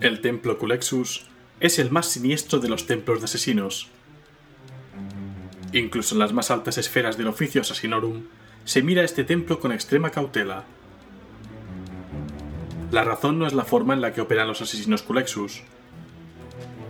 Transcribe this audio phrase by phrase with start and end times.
[0.00, 1.26] El templo Culexus
[1.58, 3.88] es el más siniestro de los templos de asesinos.
[5.72, 8.22] Incluso en las más altas esferas del oficio assassinorum
[8.64, 10.64] se mira este templo con extrema cautela.
[12.92, 15.62] La razón no es la forma en la que operan los asesinos Culexus,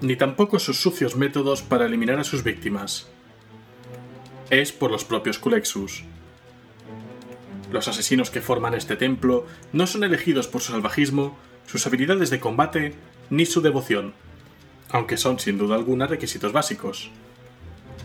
[0.02, 3.08] ni tampoco sus sucios métodos para eliminar a sus víctimas.
[4.50, 6.04] Es por los propios Culexus.
[7.72, 12.40] Los asesinos que forman este templo no son elegidos por su salvajismo, sus habilidades de
[12.40, 12.94] combate
[13.28, 14.14] ni su devoción,
[14.90, 17.10] aunque son sin duda alguna requisitos básicos.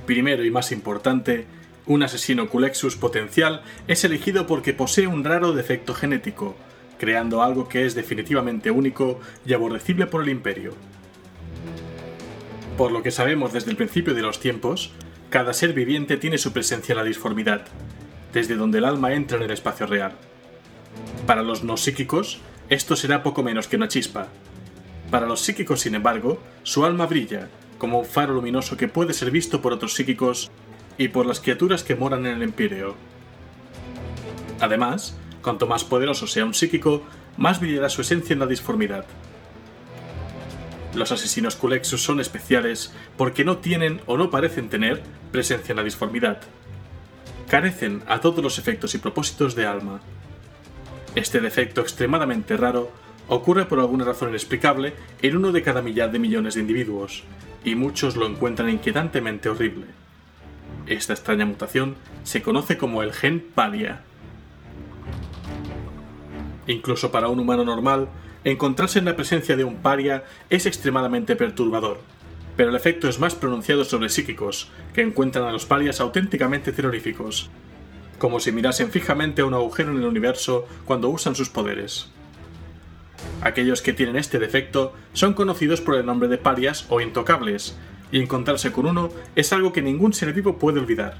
[0.05, 1.45] Primero y más importante,
[1.85, 6.57] un asesino Culexus potencial es elegido porque posee un raro defecto genético,
[6.99, 10.73] creando algo que es definitivamente único y aborrecible por el imperio.
[12.77, 14.91] Por lo que sabemos desde el principio de los tiempos,
[15.29, 17.65] cada ser viviente tiene su presencia en la disformidad,
[18.33, 20.13] desde donde el alma entra en el espacio real.
[21.25, 22.41] Para los no psíquicos,
[22.73, 24.27] esto será poco menos que una chispa.
[25.11, 29.29] Para los psíquicos, sin embargo, su alma brilla, como un faro luminoso que puede ser
[29.29, 30.49] visto por otros psíquicos
[30.97, 32.95] y por las criaturas que moran en el Empíreo.
[34.59, 37.03] Además, cuanto más poderoso sea un psíquico,
[37.37, 39.05] más brillará su esencia en la disformidad.
[40.95, 45.01] Los asesinos Culexus son especiales porque no tienen o no parecen tener
[45.31, 46.41] presencia en la disformidad.
[47.49, 50.01] Carecen a todos los efectos y propósitos de alma.
[51.15, 52.91] Este defecto extremadamente raro
[53.27, 57.23] ocurre por alguna razón inexplicable en uno de cada millar de millones de individuos,
[57.63, 59.85] y muchos lo encuentran inquietantemente horrible.
[60.87, 64.01] Esta extraña mutación se conoce como el gen paria.
[66.65, 68.09] Incluso para un humano normal,
[68.43, 72.01] encontrarse en la presencia de un paria es extremadamente perturbador,
[72.57, 77.49] pero el efecto es más pronunciado sobre psíquicos, que encuentran a los parias auténticamente terroríficos,
[78.23, 82.07] como si mirasen fijamente a un agujero en el universo cuando usan sus poderes.
[83.41, 87.75] Aquellos que tienen este defecto son conocidos por el nombre de parias o intocables,
[88.13, 91.17] y encontrarse con uno es algo que ningún ser vivo puede olvidar.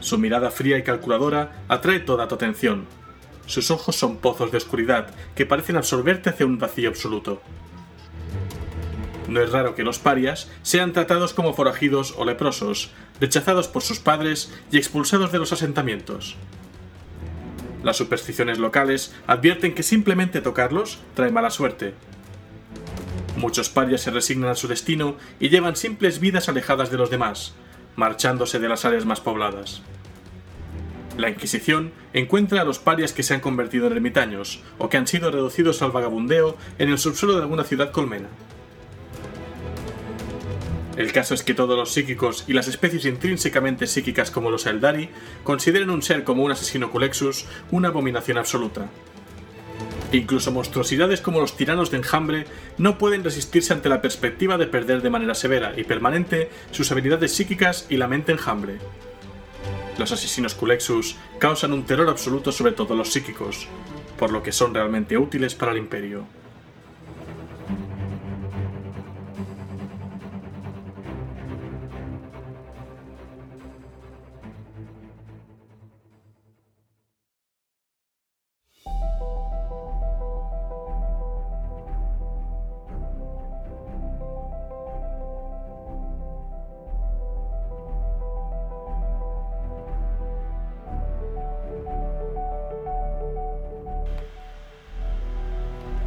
[0.00, 2.84] Su mirada fría y calculadora atrae toda tu atención.
[3.46, 7.40] Sus ojos son pozos de oscuridad que parecen absorberte hacia un vacío absoluto.
[9.30, 14.00] No es raro que los parias sean tratados como forajidos o leprosos, rechazados por sus
[14.00, 16.34] padres y expulsados de los asentamientos.
[17.84, 21.94] Las supersticiones locales advierten que simplemente tocarlos trae mala suerte.
[23.36, 27.54] Muchos parias se resignan a su destino y llevan simples vidas alejadas de los demás,
[27.94, 29.80] marchándose de las áreas más pobladas.
[31.16, 35.06] La Inquisición encuentra a los parias que se han convertido en ermitaños o que han
[35.06, 38.26] sido reducidos al vagabundeo en el subsuelo de alguna ciudad colmena.
[41.00, 45.08] El caso es que todos los psíquicos y las especies intrínsecamente psíquicas como los Eldari
[45.44, 48.90] consideran un ser como un asesino Culexus una abominación absoluta.
[50.12, 52.44] Incluso monstruosidades como los tiranos de enjambre
[52.76, 57.32] no pueden resistirse ante la perspectiva de perder de manera severa y permanente sus habilidades
[57.32, 58.76] psíquicas y la mente enjambre.
[59.96, 63.68] Los asesinos Culexus causan un terror absoluto sobre todos los psíquicos,
[64.18, 66.26] por lo que son realmente útiles para el imperio.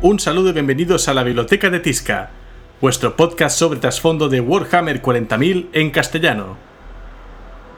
[0.06, 2.32] Un saludo y bienvenidos a la Biblioteca de Tisca,
[2.82, 6.58] vuestro podcast sobre trasfondo de Warhammer 40.000 en castellano.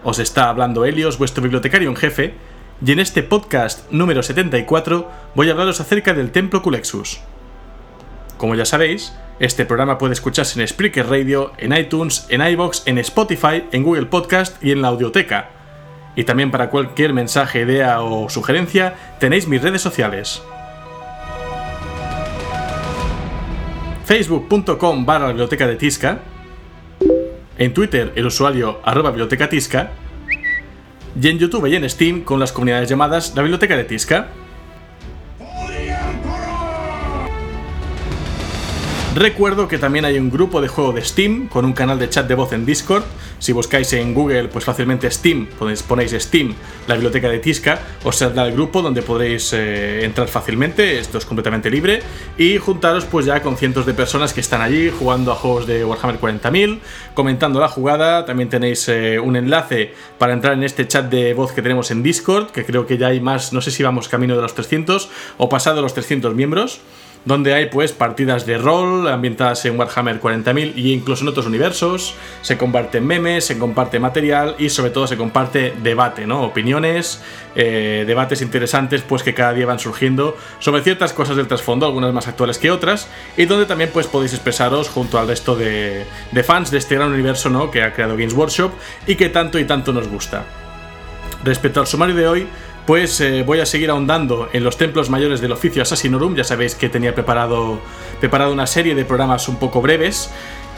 [0.03, 2.33] Os está hablando Helios, vuestro bibliotecario en jefe,
[2.83, 7.19] y en este podcast número 74 voy a hablaros acerca del Templo Culexus.
[8.39, 12.97] Como ya sabéis, este programa puede escucharse en Spreaker Radio, en iTunes, en iBox, en
[12.97, 15.51] Spotify, en Google Podcast y en la Audioteca.
[16.15, 20.41] Y también para cualquier mensaje, idea o sugerencia tenéis mis redes sociales.
[24.05, 26.19] facebook.com barra biblioteca de Tisca,
[27.57, 29.91] en Twitter el usuario arroba biblioteca Tisca,
[31.19, 34.27] y en YouTube y en Steam con las comunidades llamadas la biblioteca de Tisca.
[39.15, 42.27] Recuerdo que también hay un grupo de juego de Steam con un canal de chat
[42.27, 43.05] de voz en Discord.
[43.39, 46.53] Si buscáis en Google, pues fácilmente Steam, ponéis, Steam,
[46.85, 50.99] la biblioteca de Tisca, os saldrá el grupo donde podréis eh, entrar fácilmente.
[50.99, 52.01] Esto es completamente libre
[52.37, 55.85] y juntaros pues ya con cientos de personas que están allí jugando a juegos de
[55.85, 56.79] Warhammer 40.000,
[57.13, 58.25] comentando la jugada.
[58.25, 62.03] También tenéis eh, un enlace para entrar en este chat de voz que tenemos en
[62.03, 65.09] Discord, que creo que ya hay más, no sé si vamos camino de los 300
[65.37, 66.81] o pasado los 300 miembros.
[67.25, 72.15] Donde hay pues partidas de rol ambientadas en Warhammer 40.000 y incluso en otros universos,
[72.41, 76.43] se comparten memes, se comparte material y sobre todo se comparte debate, ¿no?
[76.43, 77.21] Opiniones,
[77.55, 82.13] eh, debates interesantes pues que cada día van surgiendo sobre ciertas cosas del trasfondo, algunas
[82.13, 83.07] más actuales que otras,
[83.37, 87.11] y donde también pues podéis expresaros junto al resto de, de fans de este gran
[87.11, 87.71] universo, ¿no?
[87.71, 88.71] Que ha creado Games Workshop
[89.07, 90.43] y que tanto y tanto nos gusta.
[91.43, 92.47] Respecto al sumario de hoy,
[92.85, 96.35] pues eh, voy a seguir ahondando en los templos mayores del oficio Assassinorum.
[96.35, 97.79] Ya sabéis que tenía preparado,
[98.19, 100.29] preparado una serie de programas un poco breves.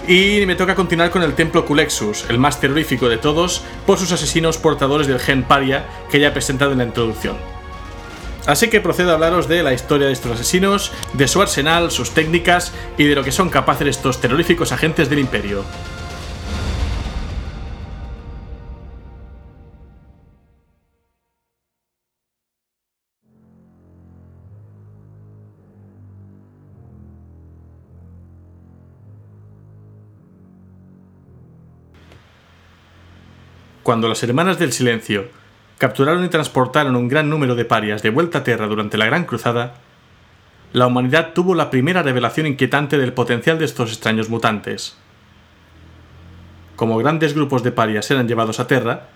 [0.07, 4.12] Y me toca continuar con el templo Culexus, el más terrorífico de todos, por sus
[4.12, 7.36] asesinos portadores del gen paria que ya he presentado en la introducción.
[8.45, 12.12] Así que procedo a hablaros de la historia de estos asesinos, de su arsenal, sus
[12.12, 15.65] técnicas y de lo que son capaces estos terroríficos agentes del imperio.
[33.88, 35.30] Cuando las Hermanas del Silencio
[35.78, 39.24] capturaron y transportaron un gran número de parias de vuelta a Tierra durante la Gran
[39.24, 39.75] Cruzada,
[40.74, 44.98] la humanidad tuvo la primera revelación inquietante del potencial de estos extraños mutantes.
[46.75, 49.07] Como grandes grupos de parias eran llevados a Terra,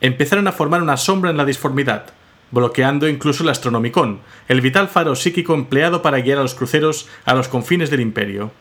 [0.00, 2.12] empezaron a formar una sombra en la disformidad,
[2.52, 7.34] bloqueando incluso el Astronomicon, el vital faro psíquico empleado para guiar a los cruceros a
[7.34, 8.52] los confines del Imperio.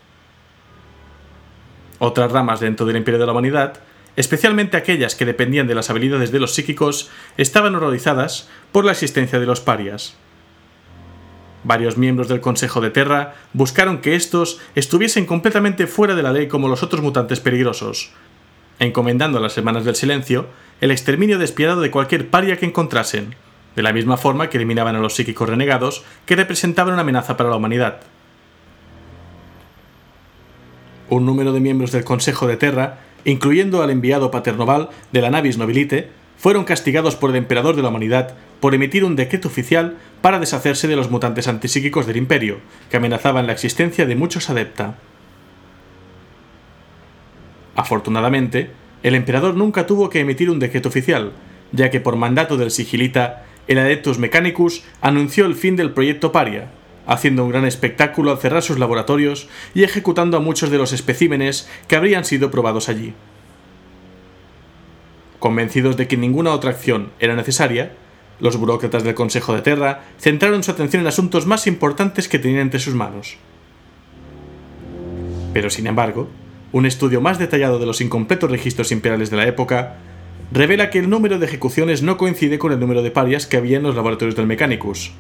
[2.00, 3.84] Otras ramas dentro del Imperio de la Humanidad
[4.16, 9.40] especialmente aquellas que dependían de las habilidades de los psíquicos, estaban horrorizadas por la existencia
[9.40, 10.16] de los parias.
[11.64, 16.48] Varios miembros del Consejo de Terra buscaron que estos estuviesen completamente fuera de la ley
[16.48, 18.12] como los otros mutantes peligrosos,
[18.80, 20.48] encomendando a las Hermanas del Silencio
[20.80, 23.36] el exterminio despiadado de cualquier paria que encontrasen,
[23.76, 27.50] de la misma forma que eliminaban a los psíquicos renegados que representaban una amenaza para
[27.50, 28.02] la humanidad.
[31.10, 35.58] Un número de miembros del Consejo de Terra incluyendo al enviado paternoval de la Navis
[35.58, 40.40] Nobilite, fueron castigados por el emperador de la humanidad por emitir un decreto oficial para
[40.40, 44.96] deshacerse de los mutantes antipsíquicos del imperio, que amenazaban la existencia de muchos adepta.
[47.76, 48.72] Afortunadamente,
[49.04, 51.32] el emperador nunca tuvo que emitir un decreto oficial,
[51.72, 56.70] ya que por mandato del sigilita, el Adeptus Mechanicus anunció el fin del proyecto Paria,
[57.10, 61.68] haciendo un gran espectáculo al cerrar sus laboratorios y ejecutando a muchos de los especímenes
[61.88, 63.14] que habrían sido probados allí.
[65.40, 67.94] Convencidos de que ninguna otra acción era necesaria,
[68.40, 72.62] los burócratas del Consejo de Terra centraron su atención en asuntos más importantes que tenían
[72.62, 73.38] entre sus manos.
[75.52, 76.30] Pero sin embargo,
[76.72, 79.96] un estudio más detallado de los incompletos registros imperiales de la época
[80.52, 83.78] revela que el número de ejecuciones no coincide con el número de parias que había
[83.78, 85.12] en los laboratorios del Mechanicus,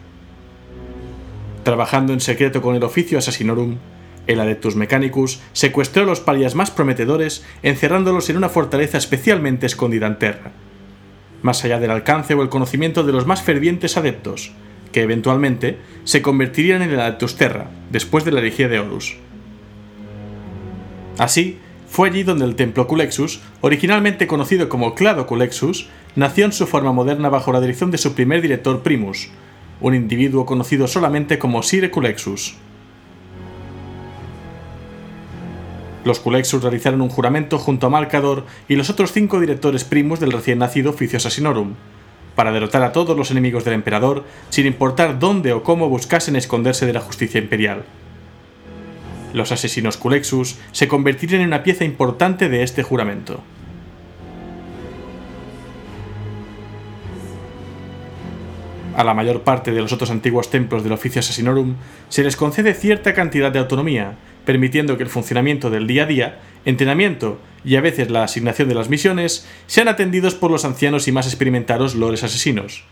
[1.69, 3.77] Trabajando en secreto con el oficio Assassinorum,
[4.25, 10.07] el Adeptus Mechanicus secuestró a los parias más prometedores, encerrándolos en una fortaleza especialmente escondida
[10.07, 10.51] en Terra,
[11.44, 14.51] más allá del alcance o el conocimiento de los más fervientes adeptos,
[14.92, 19.18] que eventualmente se convertirían en el Adeptus Terra, después de la herejía de Horus.
[21.19, 26.65] Así, fue allí donde el templo Culexus, originalmente conocido como Clado Culexus, nació en su
[26.65, 29.29] forma moderna bajo la dirección de su primer director Primus,
[29.81, 32.55] un individuo conocido solamente como Sire Culexus.
[36.05, 40.31] Los Culexus realizaron un juramento junto a Malcador y los otros cinco directores primos del
[40.31, 41.75] recién nacido Oficio Assassinorum,
[42.36, 46.86] para derrotar a todos los enemigos del emperador, sin importar dónde o cómo buscasen esconderse
[46.86, 47.83] de la justicia imperial.
[49.33, 53.41] Los asesinos Culexus se convertirían en una pieza importante de este juramento.
[59.00, 61.75] A la mayor parte de los otros antiguos templos del oficio Assassinorum
[62.10, 66.39] se les concede cierta cantidad de autonomía, permitiendo que el funcionamiento del día a día,
[66.65, 71.13] entrenamiento y a veces la asignación de las misiones sean atendidos por los ancianos y
[71.13, 72.84] más experimentados lores asesinos.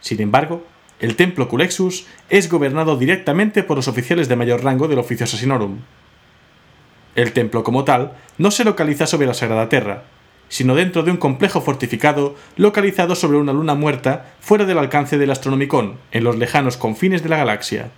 [0.00, 0.64] Sin embargo,
[1.00, 5.78] el templo Culexus es gobernado directamente por los oficiales de mayor rango del oficio Assassinorum.
[7.16, 10.04] El templo como tal no se localiza sobre la Sagrada Terra,
[10.48, 15.30] sino dentro de un complejo fortificado localizado sobre una luna muerta fuera del alcance del
[15.30, 17.90] Astronomicon, en los lejanos confines de la galaxia.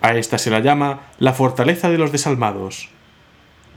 [0.00, 2.88] A esta se la llama la Fortaleza de los Desalmados.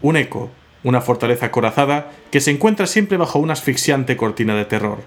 [0.01, 0.51] Un eco,
[0.83, 4.99] una fortaleza corazada que se encuentra siempre bajo una asfixiante cortina de terror.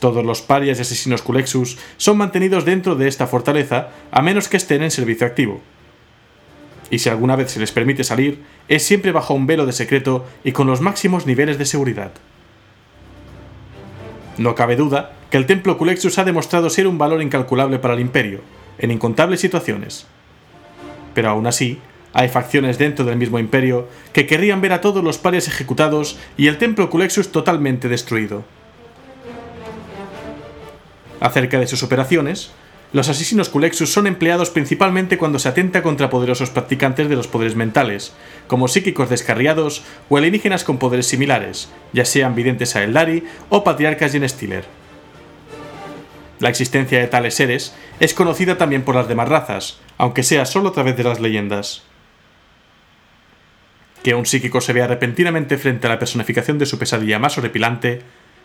[0.00, 4.58] Todos los parias y asesinos Culexus son mantenidos dentro de esta fortaleza a menos que
[4.58, 5.62] estén en servicio activo,
[6.90, 10.24] y si alguna vez se les permite salir, es siempre bajo un velo de secreto
[10.44, 12.12] y con los máximos niveles de seguridad.
[14.38, 18.00] No cabe duda que el templo Culexus ha demostrado ser un valor incalculable para el
[18.00, 18.40] imperio,
[18.78, 20.06] en incontables situaciones.
[21.14, 21.78] Pero aún así,
[22.12, 26.46] hay facciones dentro del mismo imperio que querrían ver a todos los parias ejecutados y
[26.46, 28.44] el templo Culexus totalmente destruido.
[31.20, 32.52] Acerca de sus operaciones,
[32.92, 37.56] los asesinos Culexus son empleados principalmente cuando se atenta contra poderosos practicantes de los poderes
[37.56, 38.12] mentales,
[38.46, 44.12] como psíquicos descarriados o alienígenas con poderes similares, ya sean videntes a Eldari o patriarcas
[44.12, 44.64] Gen Stiller.
[46.38, 50.68] La existencia de tales seres es conocida también por las demás razas, aunque sea solo
[50.68, 51.82] a través de las leyendas.
[54.02, 58.02] Que un psíquico se vea repentinamente frente a la personificación de su pesadilla más horripilante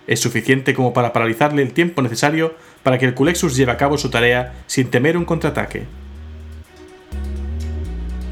[0.08, 3.98] es suficiente como para paralizarle el tiempo necesario para que el Culexus lleve a cabo
[3.98, 5.86] su tarea sin temer un contraataque.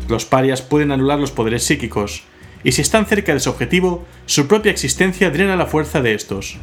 [0.08, 2.24] Los parias pueden anular los poderes psíquicos,
[2.64, 6.58] y si están cerca de su objetivo, su propia existencia drena la fuerza de estos.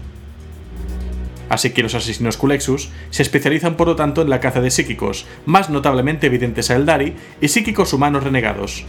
[1.48, 5.26] Así que los asesinos Culexus se especializan por lo tanto en la caza de psíquicos,
[5.46, 8.84] más notablemente evidentes a Eldari, y psíquicos humanos renegados,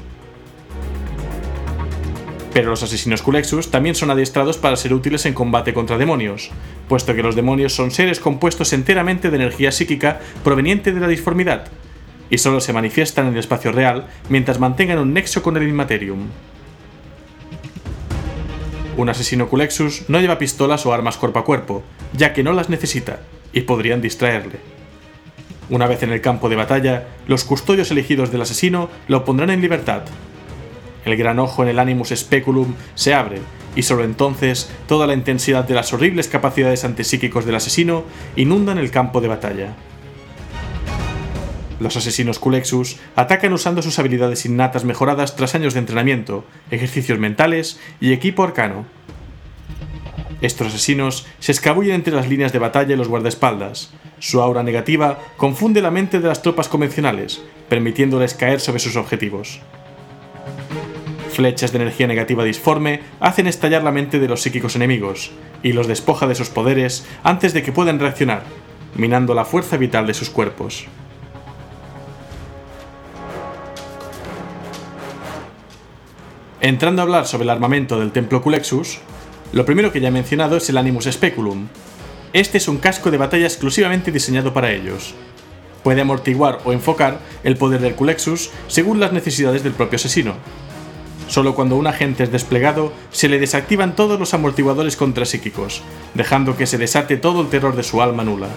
[2.58, 6.50] pero los asesinos Culexus también son adiestrados para ser útiles en combate contra demonios,
[6.90, 11.68] puesto que los demonios son seres compuestos enteramente de energía psíquica proveniente de la disformidad,
[12.32, 16.30] y solo se manifiestan en el espacio real mientras mantengan un nexo con el Immaterium.
[18.98, 21.84] Un asesino Culexus no lleva pistolas o armas cuerpo a cuerpo,
[22.14, 23.20] ya que no las necesita,
[23.54, 24.58] y podrían distraerle.
[25.70, 29.62] Una vez en el campo de batalla, los custodios elegidos del asesino lo pondrán en
[29.62, 30.06] libertad,
[31.08, 33.40] el gran ojo en el Animus Speculum se abre,
[33.76, 38.04] y solo entonces toda la intensidad de las horribles capacidades antipsíquicos del asesino
[38.36, 39.76] inundan el campo de batalla.
[41.80, 47.80] Los asesinos Culexus atacan usando sus habilidades innatas mejoradas tras años de entrenamiento, ejercicios mentales
[48.02, 48.86] y equipo arcano.
[50.42, 53.92] Estos asesinos se escabullen entre las líneas de batalla y los guardaespaldas.
[54.18, 59.62] Su aura negativa confunde la mente de las tropas convencionales, permitiéndoles caer sobre sus objetivos
[61.38, 65.30] flechas de energía negativa disforme hacen estallar la mente de los psíquicos enemigos,
[65.62, 68.42] y los despoja de sus poderes antes de que puedan reaccionar,
[68.96, 70.88] minando la fuerza vital de sus cuerpos.
[76.60, 78.98] Entrando a hablar sobre el armamento del templo Culexus,
[79.52, 81.68] lo primero que ya he mencionado es el Animus Speculum.
[82.34, 85.14] Este es un casco de batalla exclusivamente diseñado para ellos.
[85.84, 90.34] Puede amortiguar o enfocar el poder del Culexus según las necesidades del propio asesino,
[91.28, 95.82] Solo cuando un agente es desplegado se le desactivan todos los amortiguadores contrapsíquicos,
[96.14, 98.48] dejando que se desate todo el terror de su alma nula.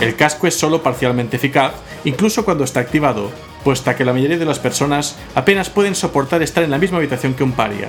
[0.00, 1.72] El casco es solo parcialmente eficaz,
[2.04, 3.30] incluso cuando está activado,
[3.64, 7.34] puesto que la mayoría de las personas apenas pueden soportar estar en la misma habitación
[7.34, 7.88] que un paria.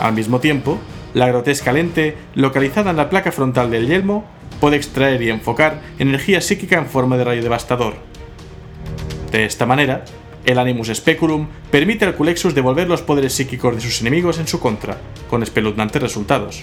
[0.00, 0.78] Al mismo tiempo,
[1.14, 4.24] la grotesca lente, localizada en la placa frontal del yelmo,
[4.60, 7.94] puede extraer y enfocar energía psíquica en forma de rayo devastador.
[9.30, 10.04] De esta manera,
[10.46, 14.60] el Animus Speculum permite al Culexus devolver los poderes psíquicos de sus enemigos en su
[14.60, 14.96] contra,
[15.28, 16.62] con espeluznantes resultados.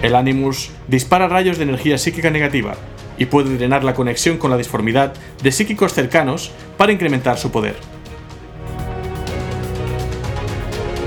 [0.00, 2.76] El Animus dispara rayos de energía psíquica negativa
[3.18, 7.74] y puede drenar la conexión con la disformidad de psíquicos cercanos para incrementar su poder.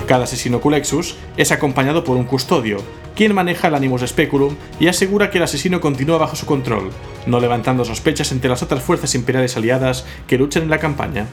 [0.07, 2.77] Cada asesino Culexus es acompañado por un custodio,
[3.15, 6.91] quien maneja el Animus Speculum y asegura que el asesino continúa bajo su control,
[7.25, 11.27] no levantando sospechas entre las otras fuerzas imperiales aliadas que luchan en la campaña.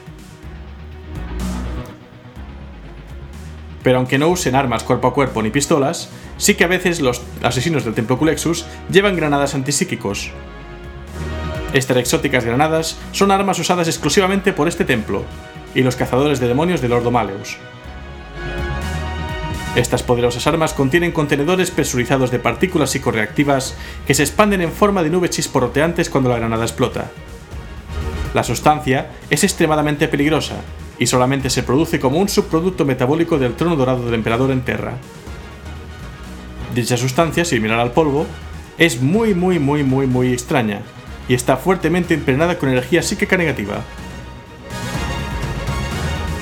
[3.83, 7.21] Pero aunque no usen armas cuerpo a cuerpo ni pistolas, sí que a veces los
[7.43, 10.31] asesinos del Templo Culexus llevan granadas antipsíquicos.
[11.73, 15.25] Estas exóticas granadas son armas usadas exclusivamente por este templo
[15.75, 17.57] y los cazadores de demonios del Ordo Maleus.
[19.75, 23.75] Estas poderosas armas contienen contenedores presurizados de partículas psicoreactivas
[24.05, 27.09] que se expanden en forma de nubes chisporroteantes cuando la granada explota.
[28.35, 30.57] La sustancia es extremadamente peligrosa
[30.99, 34.93] y solamente se produce como un subproducto metabólico del trono dorado del emperador en Terra.
[36.75, 38.27] Dicha sustancia, similar al polvo,
[38.77, 40.81] es muy muy muy muy muy extraña
[41.27, 43.81] y está fuertemente impregnada con energía psíquica negativa.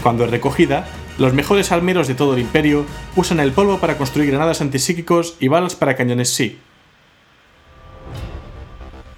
[0.04, 0.86] Cuando es recogida,
[1.18, 5.48] los mejores almeros de todo el imperio usan el polvo para construir granadas antipsíquicos y
[5.48, 6.60] balas para cañones sí.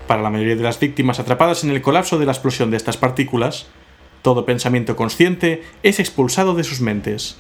[0.08, 2.98] Para la mayoría de las víctimas atrapadas en el colapso de la explosión de estas
[2.98, 3.68] partículas,
[4.22, 7.38] todo pensamiento consciente es expulsado de sus mentes.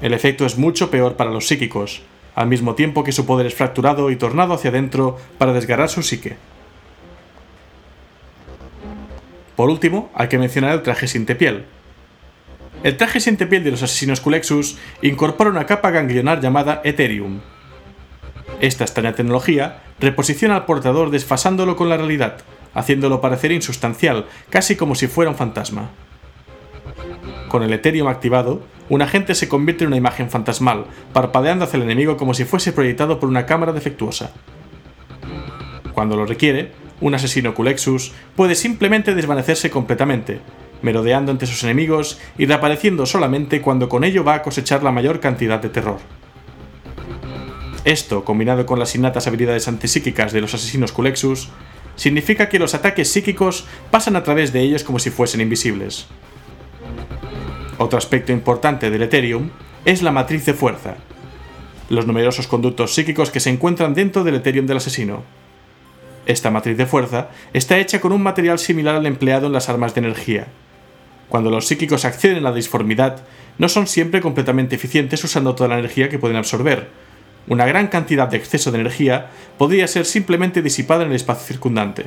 [0.00, 2.02] El efecto es mucho peor para los psíquicos,
[2.34, 6.02] al mismo tiempo que su poder es fracturado y tornado hacia adentro para desgarrar su
[6.02, 6.36] psique.
[9.56, 11.64] Por último, hay que mencionar el traje sin piel,
[12.84, 17.40] el traje siente piel de los asesinos Culexus incorpora una capa ganglionar llamada Ethereum.
[18.60, 22.38] Esta extraña tecnología reposiciona al portador desfasándolo con la realidad,
[22.74, 25.90] haciéndolo parecer insustancial, casi como si fuera un fantasma.
[27.48, 31.82] Con el Ethereum activado, un agente se convierte en una imagen fantasmal, parpadeando hacia el
[31.82, 34.32] enemigo como si fuese proyectado por una cámara defectuosa.
[35.92, 40.40] Cuando lo requiere, un asesino Culexus puede simplemente desvanecerse completamente,
[40.82, 45.20] merodeando entre sus enemigos y reapareciendo solamente cuando con ello va a cosechar la mayor
[45.20, 45.98] cantidad de terror.
[47.84, 51.48] Esto, combinado con las innatas habilidades antipsíquicas de los asesinos Culexus,
[51.96, 56.06] significa que los ataques psíquicos pasan a través de ellos como si fuesen invisibles.
[57.78, 59.50] Otro aspecto importante del Ethereum
[59.84, 60.96] es la matriz de fuerza,
[61.88, 65.22] los numerosos conductos psíquicos que se encuentran dentro del Ethereum del asesino.
[66.26, 69.94] Esta matriz de fuerza está hecha con un material similar al empleado en las armas
[69.94, 70.48] de energía.
[71.28, 73.22] Cuando los psíquicos acceden a la disformidad,
[73.58, 76.88] no son siempre completamente eficientes usando toda la energía que pueden absorber.
[77.48, 82.06] Una gran cantidad de exceso de energía podría ser simplemente disipada en el espacio circundante.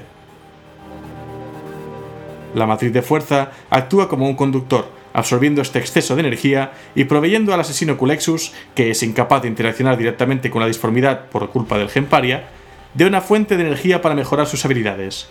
[2.53, 7.53] La matriz de fuerza actúa como un conductor, absorbiendo este exceso de energía y proveyendo
[7.53, 11.89] al asesino Culexus, que es incapaz de interaccionar directamente con la disformidad por culpa del
[11.89, 12.49] Gemparia,
[12.93, 15.29] de una fuente de energía para mejorar sus habilidades.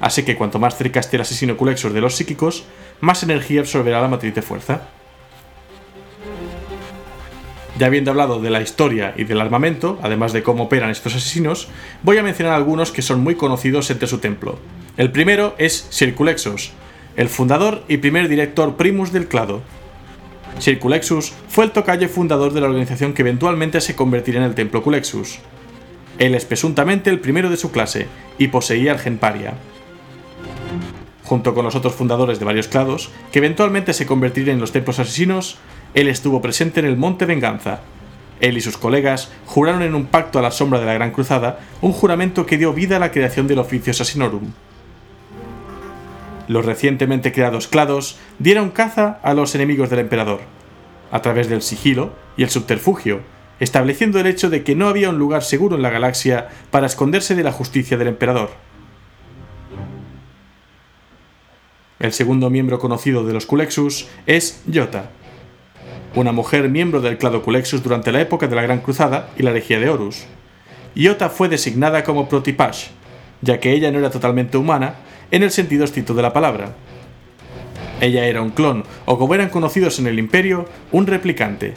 [0.00, 2.64] Así que cuanto más cerca esté el asesino Culexus de los psíquicos,
[3.00, 4.88] más energía absorberá la matriz de fuerza.
[7.78, 11.68] Ya habiendo hablado de la historia y del armamento, además de cómo operan estos asesinos,
[12.02, 14.58] voy a mencionar algunos que son muy conocidos entre su templo.
[14.96, 16.70] El primero es Circulexus,
[17.16, 19.62] el fundador y primer director primus del clado.
[20.60, 24.82] Circulexus fue el tocayo fundador de la organización que eventualmente se convertiría en el Templo
[24.82, 25.40] Culexus.
[26.18, 28.06] Él es presuntamente el primero de su clase
[28.38, 29.54] y poseía el Genparia.
[31.24, 34.98] Junto con los otros fundadores de varios clados, que eventualmente se convertirían en los templos
[34.98, 35.58] asesinos,
[35.94, 37.80] él estuvo presente en el Monte Venganza.
[38.40, 41.60] Él y sus colegas juraron en un pacto a la sombra de la Gran Cruzada
[41.80, 44.52] un juramento que dio vida a la creación del oficio Assassinorum.
[46.46, 50.40] Los recientemente creados clados dieron caza a los enemigos del emperador,
[51.10, 53.20] a través del sigilo y el subterfugio,
[53.60, 57.34] estableciendo el hecho de que no había un lugar seguro en la galaxia para esconderse
[57.34, 58.50] de la justicia del emperador.
[62.04, 65.08] El segundo miembro conocido de los Culexus es Yota,
[66.14, 69.52] una mujer miembro del clado Culexus durante la época de la Gran Cruzada y la
[69.52, 70.26] Legía de Horus.
[70.94, 72.88] Yota fue designada como Protipash,
[73.40, 74.96] ya que ella no era totalmente humana
[75.30, 76.74] en el sentido estricto de la palabra.
[78.02, 81.72] Ella era un clon, o como eran conocidos en el imperio, un replicante.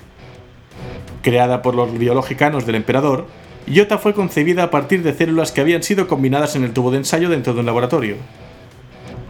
[1.22, 3.28] Creada por los biologicanos del emperador,
[3.66, 6.98] Iota fue concebida a partir de células que habían sido combinadas en el tubo de
[6.98, 8.18] ensayo dentro de un laboratorio.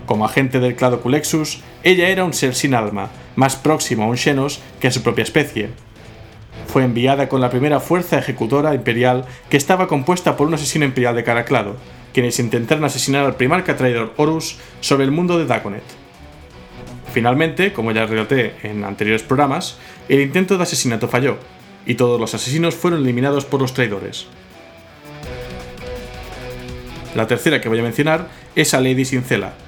[0.08, 4.16] Como agente del clado Culexus, ella era un ser sin alma, más próximo a un
[4.16, 5.70] Xenos que a su propia especie.
[6.68, 11.14] Fue enviada con la primera fuerza ejecutora imperial que estaba compuesta por un asesino imperial
[11.14, 11.76] de Caraclado,
[12.14, 15.84] quienes intentaron asesinar al primarca traidor Horus sobre el mundo de Daconet.
[17.12, 21.38] Finalmente, como ya relaté en anteriores programas, el intento de asesinato falló,
[21.86, 24.28] y todos los asesinos fueron eliminados por los traidores.
[27.14, 29.67] La tercera que voy a mencionar es a Lady Sincela.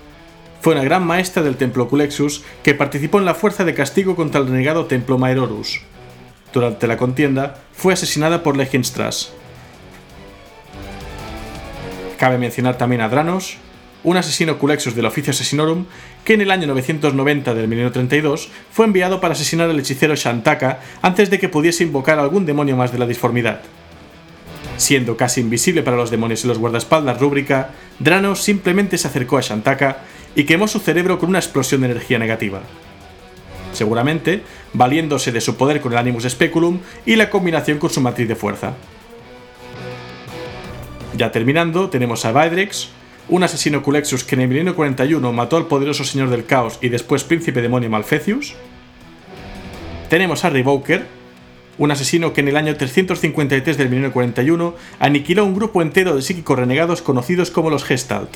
[0.61, 4.41] Fue una gran maestra del templo Culexus que participó en la fuerza de castigo contra
[4.41, 5.81] el renegado templo Maerorus.
[6.53, 9.31] Durante la contienda, fue asesinada por Legienstras,
[12.19, 13.55] Cabe mencionar también a Dranos,
[14.03, 15.85] un asesino Culexus del oficio Asesinorum,
[16.25, 20.81] que en el año 990 del milenio 32 fue enviado para asesinar al hechicero Shantaka
[21.01, 23.61] antes de que pudiese invocar algún demonio más de la disformidad.
[24.75, 27.69] Siendo casi invisible para los demonios y los guardaespaldas rúbrica,
[27.99, 29.99] Dranos simplemente se acercó a Shantaka
[30.35, 32.61] y quemó su cerebro con una explosión de energía negativa.
[33.73, 38.27] Seguramente valiéndose de su poder con el Animus Speculum y la combinación con su matriz
[38.27, 38.73] de fuerza.
[41.15, 42.89] Ya terminando, tenemos a Vaedrex,
[43.27, 46.89] un asesino Culexus que en el milenio 41 mató al poderoso señor del caos y
[46.89, 48.55] después príncipe demonio Malfecius.
[50.09, 51.05] Tenemos a Revoker,
[51.77, 56.21] un asesino que en el año 353 del milenio 41 aniquiló un grupo entero de
[56.21, 58.29] psíquicos renegados conocidos como los Gestalt.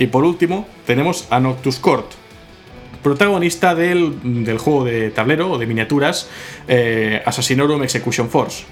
[0.00, 2.06] Y por último, tenemos a Noctus Court,
[3.02, 6.30] protagonista del, juego de tablero o de miniaturas
[6.66, 8.64] eh, Assassinorum Execution Force.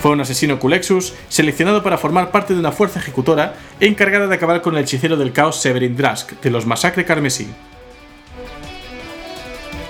[0.00, 4.62] Fue un asesino Culexus seleccionado para formar parte de una fuerza ejecutora encargada de acabar
[4.62, 7.48] con el hechicero del caos Severin Drask de los Masacre Carmesí.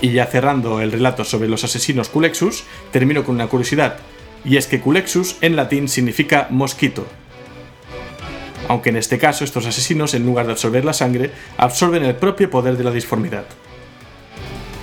[0.01, 3.99] Y ya cerrando el relato sobre los asesinos Culexus, termino con una curiosidad,
[4.45, 7.07] y es que Culexus en latín significa mosquito.
[8.71, 12.49] Aunque en este caso estos asesinos, en lugar de absorber la sangre, absorben el propio
[12.51, 13.45] poder de la disformidad.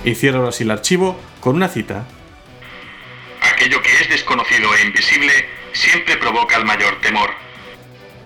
[0.04, 2.04] Y cierro así el archivo con una cita.
[3.40, 5.32] Aquello que es es desconocido e invisible
[5.72, 7.30] siempre provoca el mayor temor.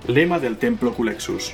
[0.08, 1.52] Lema del Templo Culexus.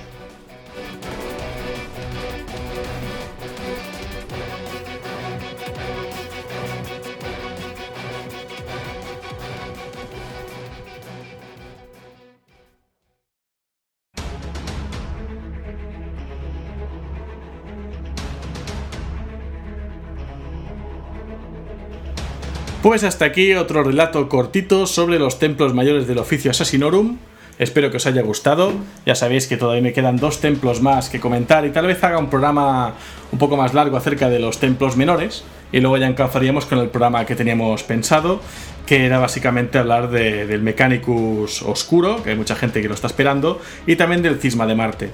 [22.88, 27.18] Pues hasta aquí otro relato cortito sobre los templos mayores del oficio Assassinorum.
[27.58, 28.72] Espero que os haya gustado.
[29.04, 32.16] Ya sabéis que todavía me quedan dos templos más que comentar y tal vez haga
[32.16, 32.94] un programa
[33.30, 35.44] un poco más largo acerca de los templos menores.
[35.70, 38.40] Y luego ya encazaríamos con el programa que teníamos pensado,
[38.86, 43.60] que era básicamente hablar del Mechanicus Oscuro, que hay mucha gente que lo está esperando,
[43.86, 45.10] y también del Cisma de Marte.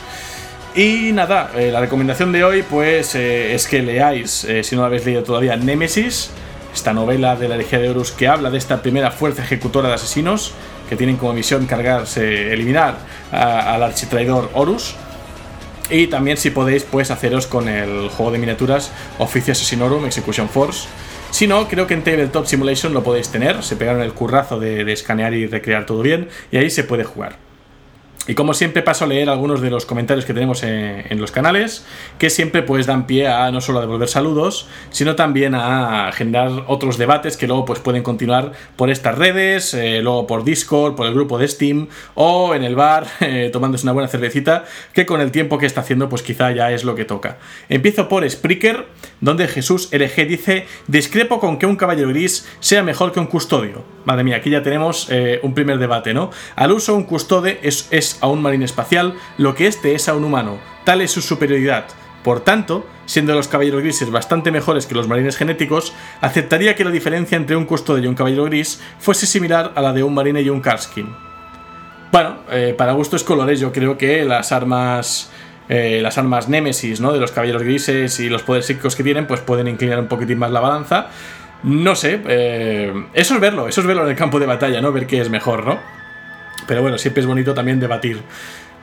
[0.74, 4.80] Y nada, eh, la recomendación de hoy pues eh, es que leáis, eh, si no
[4.80, 6.30] lo habéis leído todavía, Nemesis,
[6.72, 9.96] esta novela de la Legia de Horus que habla de esta primera fuerza ejecutora de
[9.96, 10.54] asesinos
[10.88, 12.96] que tienen como misión cargarse, eliminar
[13.30, 14.94] al architraidor Horus.
[15.90, 20.88] Y también si podéis pues haceros con el juego de miniaturas Oficio Assassinorum Execution Force.
[21.30, 24.90] Si no, creo que en Tabletop Simulation lo podéis tener, se pegaron el currazo de
[24.90, 27.51] escanear y recrear todo bien y ahí se puede jugar.
[28.28, 31.84] Y como siempre paso a leer algunos de los comentarios que tenemos en, los canales,
[32.18, 36.64] que siempre pues dan pie a no solo a devolver saludos, sino también a generar
[36.68, 41.06] otros debates que luego pues pueden continuar por estas redes, eh, luego por Discord, por
[41.06, 45.20] el grupo de Steam o en el bar eh, tomándose una buena cervecita, que con
[45.20, 47.38] el tiempo que está haciendo pues quizá ya es lo que toca.
[47.68, 48.86] Empiezo por Spreaker,
[49.20, 53.84] donde Jesús LG dice, discrepo con que un caballero gris sea mejor que un custodio.
[54.04, 56.30] Madre mía, aquí ya tenemos eh, un primer debate, ¿no?
[56.54, 57.88] Al uso un custode es
[58.20, 61.86] a un marine espacial lo que este es a un humano, tal es su superioridad.
[62.22, 66.90] Por tanto, siendo los caballeros grises bastante mejores que los marines genéticos, aceptaría que la
[66.90, 70.40] diferencia entre un custodio y un caballero gris fuese similar a la de un marine
[70.40, 71.08] y un Karskin.
[72.12, 75.30] Bueno, eh, para gustos colores, yo creo que las armas.
[75.68, 77.12] Eh, las armas Némesis, ¿no?
[77.12, 80.38] De los caballeros grises y los poderes psíquicos que tienen, pues pueden inclinar un poquitín
[80.38, 81.06] más la balanza.
[81.62, 84.92] No sé, eh, eso es verlo, eso es verlo en el campo de batalla, ¿no?
[84.92, 85.78] Ver qué es mejor, ¿no?
[86.66, 88.22] Pero bueno, siempre es bonito también debatir.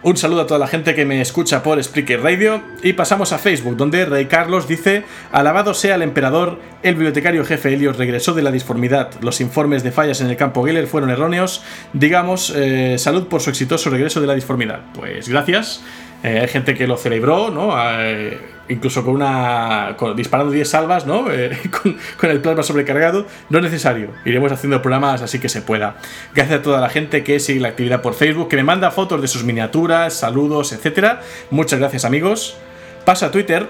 [0.02, 3.38] Un saludo a toda la gente que me escucha por Spreaker Radio y pasamos a
[3.38, 8.42] Facebook, donde Rey Carlos dice: Alabado sea el emperador, el bibliotecario jefe Helios regresó de
[8.42, 9.12] la disformidad.
[9.20, 11.64] Los informes de fallas en el campo Geller fueron erróneos.
[11.92, 14.84] Digamos, eh, salud por su exitoso regreso de la disformidad.
[14.94, 15.82] Pues gracias.
[16.24, 17.74] Eh, hay gente que lo celebró, ¿no?
[17.78, 18.38] Eh,
[18.70, 19.96] incluso con una.
[20.16, 21.32] disparando 10 salvas, ¿no?
[21.32, 21.58] Eh,
[22.20, 23.26] con, el plasma sobrecargado.
[23.50, 24.10] No es necesario.
[24.26, 25.98] Iremos haciendo programas así que se pueda.
[26.34, 29.22] Gracias a toda la gente que sigue la actividad por Facebook, que me manda fotos
[29.22, 31.20] de sus miniaturas, saludos, etc.
[31.50, 32.58] Muchas gracias, amigos.
[33.06, 33.68] Pasa a Twitter,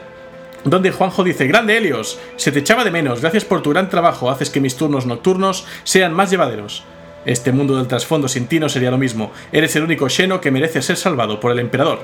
[0.63, 4.29] donde Juanjo dice, grande Helios, se te echaba de menos, gracias por tu gran trabajo,
[4.29, 6.83] haces que mis turnos nocturnos sean más llevaderos.
[7.25, 10.51] Este mundo del trasfondo sin ti no sería lo mismo, eres el único Xeno que
[10.51, 11.99] merece ser salvado por el emperador.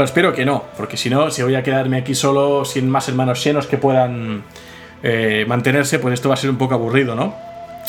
[0.00, 3.06] Pero espero que no, porque si no, si voy a quedarme aquí solo sin más
[3.10, 4.44] hermanos llenos que puedan
[5.02, 7.34] eh, mantenerse, pues esto va a ser un poco aburrido, ¿no?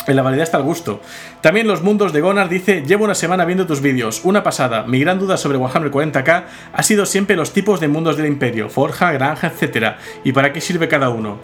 [0.06, 1.00] En la variedad está el gusto.
[1.40, 4.82] También los mundos de Gonar dice, llevo una semana viendo tus vídeos, una pasada.
[4.82, 8.68] Mi gran duda sobre Warhammer 40k ha sido siempre los tipos de mundos del imperio,
[8.68, 9.94] forja, granja, etc.
[10.22, 11.38] ¿Y para qué sirve cada uno?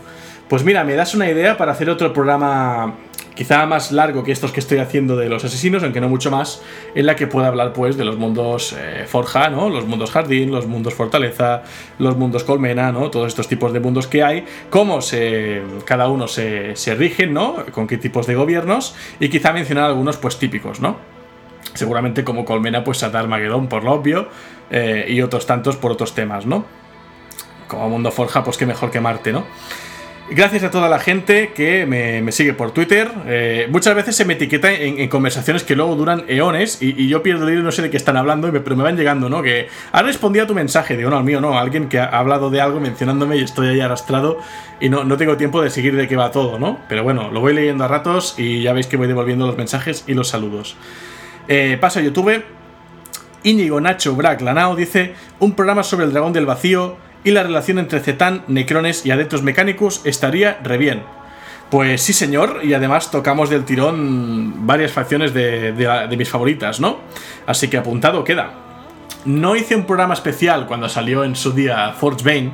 [0.50, 2.94] Pues mira, me das una idea para hacer otro programa
[3.38, 6.61] quizá más largo que estos que estoy haciendo de los asesinos, aunque no mucho más,
[6.96, 9.70] en la que pueda hablar pues de los mundos eh, Forja, ¿no?
[9.70, 11.62] Los mundos Jardín, los mundos Fortaleza,
[12.01, 13.12] los mundos Colmena, ¿no?
[13.12, 17.64] Todos estos tipos de mundos que hay, cómo se, cada uno se, se rigen, ¿no?
[17.70, 20.96] Con qué tipos de gobiernos y quizá mencionar algunos pues típicos, ¿no?
[21.74, 24.27] Seguramente como Colmena pues Satar Magedón por lo obvio
[24.68, 26.64] eh, y otros tantos por otros temas, ¿no?
[27.68, 29.44] Como mundo Forja pues qué mejor que Marte, ¿no?
[30.30, 33.10] Gracias a toda la gente que me, sigue por Twitter.
[33.26, 37.48] Eh, muchas veces se me etiqueta en, conversaciones que luego duran eones y, yo pierdo
[37.48, 39.42] el hilo no sé de qué están hablando, pero me van llegando, ¿no?
[39.42, 40.98] Que ha respondido a tu mensaje.
[40.98, 41.58] Digo, no, al mío no.
[41.58, 44.38] Alguien que ha hablado de algo mencionándome y estoy ahí arrastrado
[44.80, 46.78] y no, no tengo tiempo de seguir de qué va todo, ¿no?
[46.90, 50.04] Pero bueno, lo voy leyendo a ratos y ya veis que voy devolviendo los mensajes
[50.06, 50.76] y los saludos.
[51.48, 52.44] Eh, paso a YouTube.
[53.44, 57.78] Íñigo Nacho Brack Lanao dice: Un programa sobre el dragón del vacío y la relación
[57.78, 61.02] entre Zetán, Necrones y adeptos mecánicos estaría re bien.
[61.70, 66.98] Pues sí, señor, y además tocamos del tirón varias facciones de, mis favoritas, ¿no?
[67.46, 68.52] Así que apuntado queda.
[69.26, 72.52] No hice un programa especial cuando salió en su día Forge Bane,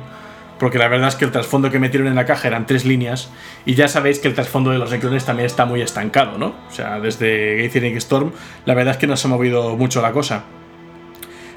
[0.59, 3.29] porque la verdad es que el trasfondo que metieron en la caja eran tres líneas,
[3.65, 6.47] y ya sabéis que el trasfondo de los Necrones también está muy estancado, ¿no?
[6.67, 8.31] O sea, desde Gathering Storm,
[8.65, 10.43] la verdad es que no se ha movido mucho la cosa.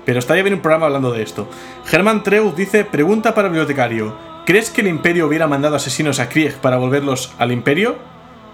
[0.08, 1.50] Pero estaría bien un programa hablando de esto.
[1.84, 4.16] Germán Treus dice: Pregunta para el bibliotecario.
[4.46, 7.98] ¿Crees que el Imperio hubiera mandado asesinos a Krieg para volverlos al Imperio?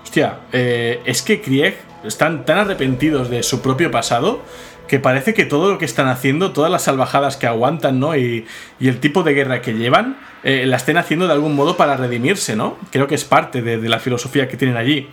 [0.03, 4.43] Hostia, eh, es que Krieg están tan arrepentidos de su propio pasado
[4.88, 8.17] que parece que todo lo que están haciendo, todas las salvajadas que aguantan, ¿no?
[8.17, 8.47] Y,
[8.81, 12.57] el tipo de guerra que llevan, eh, la estén haciendo de algún modo para redimirse,
[12.57, 12.79] ¿no?
[12.90, 15.09] Creo que es parte de la filosofía que tienen allí.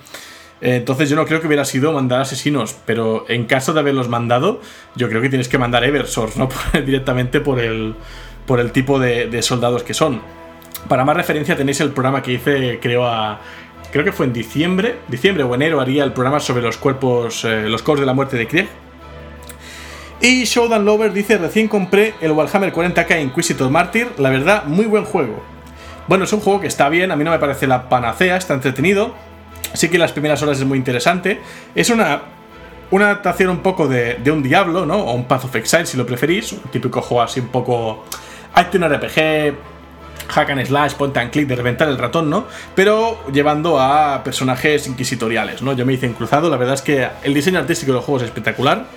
[0.62, 4.62] Entonces yo no creo que hubiera sido mandar asesinos, pero en caso de haberlos mandado,
[4.96, 6.50] yo creo que tienes que mandar Eversource, ¿no?
[6.86, 7.96] Directamente por el,
[8.46, 10.22] por el tipo de, soldados que son.
[10.88, 13.40] Para más referencia tenéis el programa que hice, creo, a,
[13.92, 17.68] creo que fue en diciembre, diciembre o enero haría el programa sobre los cuerpos, eh,
[17.68, 18.70] los corps de la muerte de Krieg.
[20.22, 25.06] Y Showdown Lover dice, recién compré el Warhammer 40k Inquisitor Martyr, la verdad, muy buen
[25.06, 25.42] juego.
[26.08, 28.54] Bueno, es un juego que está bien, a mí no me parece la panacea, está
[28.54, 29.16] entretenido,
[29.74, 31.40] Sí que las primeras horas es muy interesante.
[31.76, 32.22] Es una,
[32.92, 34.98] una adaptación un poco de, un Diablo, ¿no?
[34.98, 36.52] O un Path of Exile, si lo preferís.
[36.52, 38.06] Un típico juego así un poco...
[38.54, 39.56] Action RPG,
[40.28, 42.46] hack and slash, point and click, de reventar el ratón, ¿no?
[42.76, 45.72] Pero llevando a personajes inquisitoriales, ¿no?
[45.74, 48.24] Yo me hice en cruzado, la verdad es que el diseño artístico de los juegos
[48.24, 48.88] es espectacular.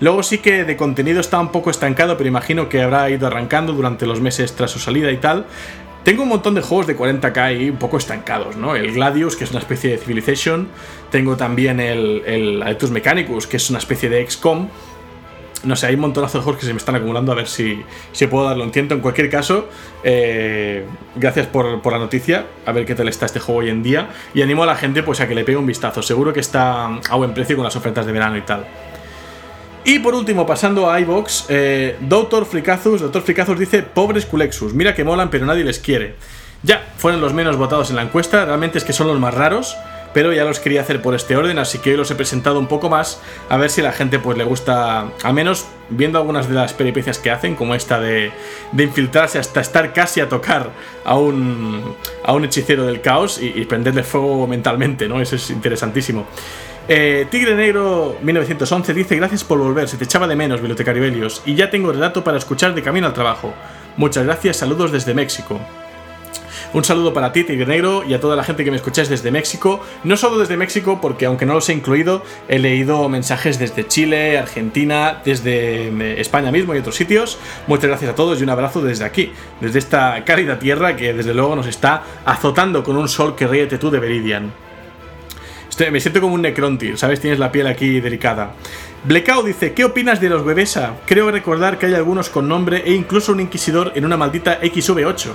[0.00, 3.74] Luego sí que de contenido está un poco estancado, pero imagino que habrá ido arrancando
[3.74, 5.44] durante los meses tras su salida y tal.
[6.04, 8.74] Tengo un montón de juegos de 40k ahí un poco estancados, ¿no?
[8.74, 10.68] El Gladius, que es una especie de Civilization.
[11.10, 14.68] Tengo también el, el Adeptus Mechanicus, que es una especie de XCOM.
[15.62, 17.82] No sé, hay un montonazo de juegos que se me están acumulando a ver si,
[18.12, 18.94] si puedo darlo un tiento.
[18.94, 19.68] En cualquier caso,
[20.02, 20.86] eh,
[21.16, 24.08] gracias por, por, la noticia, a ver qué tal está este juego hoy en día.
[24.32, 26.00] Y animo a la gente pues a que le pegue un vistazo.
[26.02, 28.64] Seguro que está a buen precio con las ofertas de verano y tal.
[29.84, 34.94] Y por último, pasando a iBox, eh, Doctor Fricazus, Doctor Fricazus dice: Pobres Culexus, mira
[34.94, 36.16] que molan, pero nadie les quiere.
[36.62, 39.78] Ya, fueron los menos votados en la encuesta, realmente es que son los más raros,
[40.12, 42.66] pero ya los quería hacer por este orden, así que hoy los he presentado un
[42.66, 46.50] poco más, a ver si a la gente pues le gusta, al menos viendo algunas
[46.50, 48.30] de las peripecias que hacen, como esta de,
[48.72, 50.70] de infiltrarse hasta estar casi a tocar
[51.04, 55.20] a un, a un hechicero del caos y, y prenderle fuego mentalmente, ¿no?
[55.22, 56.26] Eso es interesantísimo.
[56.92, 61.40] Eh, Tigre Negro 1911 dice gracias por volver, se te echaba de menos, bibliotecario Helios,
[61.46, 63.54] y ya tengo relato para escuchar de camino al trabajo.
[63.96, 65.60] Muchas gracias, saludos desde México.
[66.74, 69.30] Un saludo para ti, Tigre Negro, y a toda la gente que me escucháis desde
[69.30, 69.80] México.
[70.02, 74.36] No solo desde México, porque aunque no los he incluido, he leído mensajes desde Chile,
[74.36, 77.38] Argentina, desde eh, España mismo y otros sitios.
[77.68, 81.34] Muchas gracias a todos y un abrazo desde aquí, desde esta cálida tierra que desde
[81.34, 84.69] luego nos está azotando con un sol que ríete tú de Veridian
[85.90, 87.20] me siento como un Necrontyr, ¿sabes?
[87.20, 88.52] Tienes la piel aquí delicada.
[89.04, 90.96] Blackout dice, ¿qué opinas de los Bebesa?
[91.06, 95.30] Creo recordar que hay algunos con nombre e incluso un inquisidor en una maldita XV8.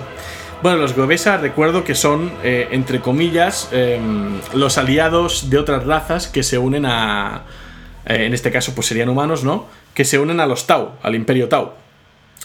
[0.62, 6.28] Bueno, los Bebesa recuerdo que son, eh, entre comillas, em, los aliados de otras razas
[6.28, 7.44] que se unen a...
[8.06, 9.66] Eh, en este caso, pues serían humanos, ¿no?
[9.94, 11.85] Que se unen a los Tau, al Imperio Tau.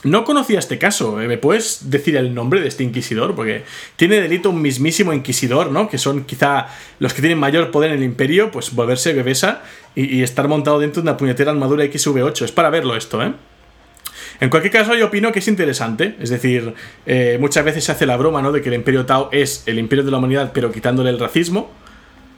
[0.03, 1.21] No conocía este caso.
[1.21, 1.29] ¿eh?
[1.29, 3.35] ¿Me puedes decir el nombre de este inquisidor?
[3.35, 3.65] Porque
[3.97, 5.89] tiene delito un mismísimo inquisidor, ¿no?
[5.89, 9.63] Que son quizá los que tienen mayor poder en el imperio, pues volverse bebesa
[9.95, 12.45] y, estar montado dentro de una puñetera armadura XV8.
[12.45, 13.33] Es para verlo esto, ¿eh?
[14.41, 16.17] En cualquier caso, yo opino que es interesante.
[16.19, 18.53] Es decir, eh, muchas veces se hace la broma, ¿no?
[18.53, 21.71] De que el imperio Tao es el imperio de la humanidad, pero quitándole el racismo.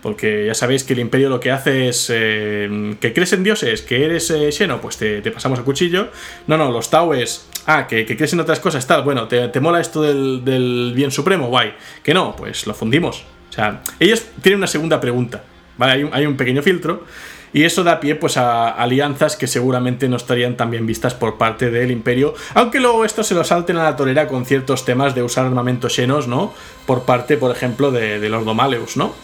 [0.03, 3.83] Porque ya sabéis que el imperio lo que hace es eh, que crees en dioses,
[3.83, 6.09] que eres eh, Xeno, pues te, pasamos a cuchillo.
[6.49, 9.81] No, no, los Tau es, ah, que, crees en otras cosas, tal, bueno, te, mola
[9.81, 11.75] esto del, bien supremo, guay.
[12.03, 13.25] Que no, pues lo fundimos.
[13.49, 15.45] O sea, ellos tienen una segunda pregunta.
[15.79, 15.93] ¿vale?
[15.93, 17.05] Hay un, hay un pequeño filtro.
[17.53, 21.37] Y eso da pie pues a alianzas que seguramente no estarían tan bien vistas por
[21.37, 25.15] parte del imperio, aunque luego esto se lo salten a la torera con ciertos temas
[25.15, 26.55] de usar armamentos llenos, ¿no?
[26.87, 29.15] Por parte, por ejemplo, de, de los Domaleus, ¿no?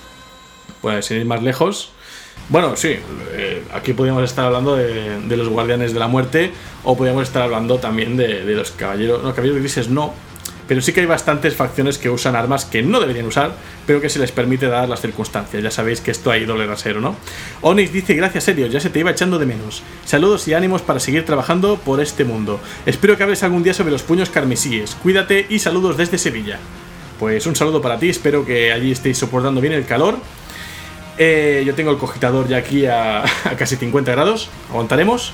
[0.80, 1.92] Pues sin ir más lejos,
[2.50, 2.96] bueno, sí,
[3.32, 6.50] eh, aquí podríamos estar hablando de, los Guardianes de la Muerte
[6.82, 9.22] o podríamos estar hablando también de, de, los Caballeros.
[9.22, 10.14] No, Caballeros Grises no,
[10.66, 13.52] pero sí que hay bastantes facciones que usan armas que no deberían usar,
[13.86, 15.62] pero que se les permite dar las circunstancias.
[15.62, 17.16] Ya sabéis que esto hay doble rasero, ¿no?
[17.60, 19.82] Onyx dice: Gracias, serio, ya se te iba echando de menos.
[20.06, 22.60] Saludos y ánimos para seguir trabajando por este mundo.
[22.86, 24.94] Espero que hables algún día sobre los puños carmesíes.
[24.94, 26.58] Cuídate y saludos desde Sevilla.
[27.18, 30.18] Pues un saludo para ti, espero que allí estéis soportando bien el calor
[31.18, 33.24] eh, yo tengo el cogitador ya aquí a,
[33.58, 34.48] casi 50 grados.
[34.70, 35.32] Aguantaremos.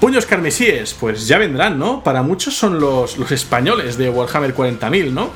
[0.00, 2.04] Puños carmesíes, pues ya vendrán, ¿no?
[2.04, 5.30] Para muchos son los, los españoles de Warhammer 40.000, ¿no?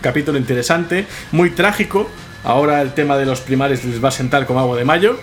[0.00, 2.08] Capítulo interesante, muy trágico.
[2.42, 5.18] Ahora el tema de los primares les va a sentar como agua de mayo.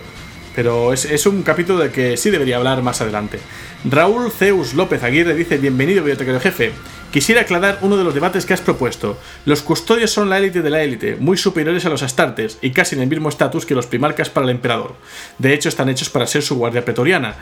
[0.55, 3.39] Pero es, es un capítulo del que sí debería hablar más adelante.
[3.85, 6.71] Raúl Zeus López Aguirre dice: Bienvenido, bibliotecario jefe.
[7.11, 9.17] Quisiera aclarar uno de los debates que has propuesto.
[9.45, 12.95] Los custodios son la élite de la élite, muy superiores a los astartes y casi
[12.95, 14.95] en el mismo estatus que los primarcas para el emperador.
[15.37, 17.35] De hecho, están hechos para ser su guardia pretoriana,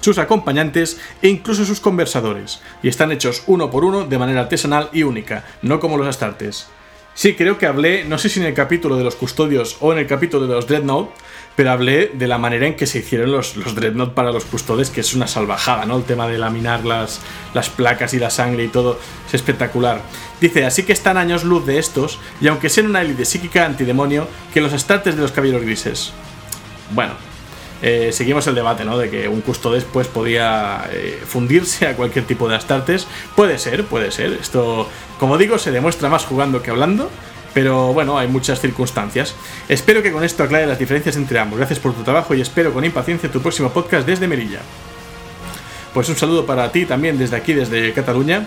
[0.00, 4.88] sus acompañantes e incluso sus conversadores, y están hechos uno por uno de manera artesanal
[4.92, 6.66] y única, no como los astartes.
[7.14, 9.98] Sí, creo que hablé, no sé si en el capítulo de los custodios o en
[9.98, 11.10] el capítulo de los Dreadnought,
[11.56, 14.90] pero hablé de la manera en que se hicieron los, los Dreadnought para los custodes,
[14.90, 15.96] que es una salvajada, ¿no?
[15.96, 17.20] El tema de laminar las,
[17.54, 20.00] las placas y la sangre y todo es espectacular.
[20.40, 24.26] Dice, así que están años luz de estos, y aunque sean una élite psíquica antidemonio,
[24.52, 26.12] que los astartes de los caballeros grises.
[26.90, 27.12] Bueno,
[27.82, 28.96] eh, seguimos el debate, ¿no?
[28.96, 33.08] De que un custodes pues podía eh, fundirse a cualquier tipo de astartes.
[33.34, 34.32] Puede ser, puede ser.
[34.34, 34.88] Esto,
[35.18, 37.10] como digo, se demuestra más jugando que hablando.
[37.54, 39.34] Pero bueno, hay muchas circunstancias.
[39.68, 41.58] Espero que con esto aclare las diferencias entre ambos.
[41.58, 44.60] Gracias por tu trabajo y espero con impaciencia tu próximo podcast desde Merilla.
[45.92, 48.46] Pues un saludo para ti también desde aquí, desde Cataluña.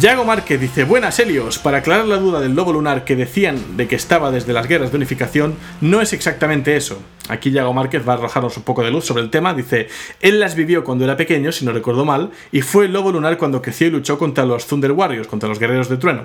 [0.00, 3.88] Yago Márquez dice, buenas Helios, para aclarar la duda del lobo lunar que decían de
[3.88, 7.00] que estaba desde las guerras de unificación, no es exactamente eso.
[7.28, 9.88] Aquí Yago Márquez va a arrojarnos un poco de luz sobre el tema, dice,
[10.20, 13.38] él las vivió cuando era pequeño, si no recuerdo mal, y fue el lobo lunar
[13.38, 16.24] cuando creció y luchó contra los Thunder Warriors, contra los guerreros de trueno.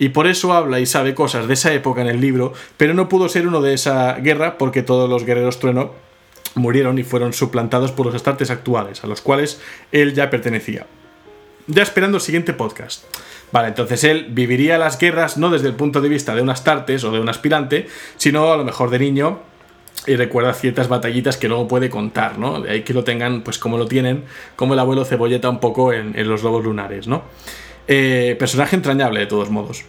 [0.00, 3.08] Y por eso habla y sabe cosas de esa época en el libro, pero no
[3.08, 5.92] pudo ser uno de esa guerra porque todos los guerreros trueno
[6.56, 9.60] murieron y fueron suplantados por los astartes actuales, a los cuales
[9.92, 10.86] él ya pertenecía
[11.66, 13.04] ya esperando el siguiente podcast.
[13.52, 17.04] Vale, entonces él viviría las guerras no desde el punto de vista de un astartes
[17.04, 19.40] o de un aspirante, sino a lo mejor de niño
[20.06, 22.60] y recuerda ciertas batallitas que luego puede contar, ¿no?
[22.60, 24.24] De ahí que lo tengan, pues como lo tienen,
[24.56, 27.22] como el abuelo cebolleta un poco en, en los lobos lunares, ¿no?
[27.86, 29.84] Eh, personaje entrañable, de todos modos.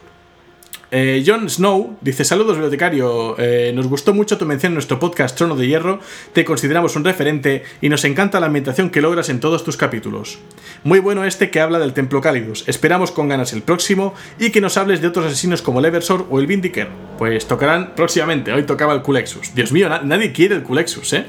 [0.98, 3.36] Eh, Jon Snow dice: Saludos, bibliotecario.
[3.38, 6.00] Eh, nos gustó mucho tu mención en nuestro podcast Trono de Hierro.
[6.32, 10.40] Te consideramos un referente y nos encanta la ambientación que logras en todos tus capítulos.
[10.86, 12.64] Muy bueno este que habla del Templo Cálidus.
[12.70, 16.28] Esperamos con ganas el próximo y que nos hables de otros asesinos como el Eversor
[16.30, 16.88] o el Vindiker.
[17.18, 18.54] Pues tocarán próximamente.
[18.54, 19.54] Hoy tocaba el Culexus.
[19.54, 21.26] Dios mío, na nadie quiere el Culexus, ¿eh?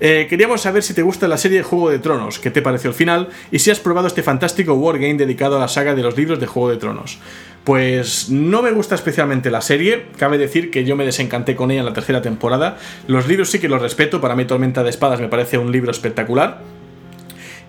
[0.00, 2.96] Eh, queríamos saber si te gusta la serie Juego de Tronos, qué te pareció el
[2.96, 6.40] final y si has probado este fantástico wargame dedicado a la saga de los libros
[6.40, 7.20] de Juego de Tronos.
[7.64, 11.80] Pues no me gusta especialmente la serie, cabe decir que yo me desencanté con ella
[11.80, 12.76] en la tercera temporada.
[13.06, 15.90] Los libros sí que los respeto, para mí Tormenta de Espadas me parece un libro
[15.90, 16.60] espectacular.